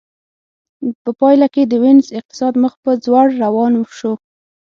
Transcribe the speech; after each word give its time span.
په 1.03 1.11
پایله 1.19 1.47
کې 1.53 1.63
د 1.65 1.73
وینز 1.83 2.05
اقتصاد 2.19 2.53
مخ 2.63 2.73
په 2.83 2.91
ځوړ 3.03 3.27
روان 3.43 3.73
شو 3.97 4.13